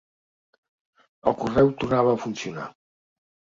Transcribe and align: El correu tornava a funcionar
El 1.33 1.37
correu 1.43 1.71
tornava 1.85 2.17
a 2.17 2.21
funcionar 2.27 2.67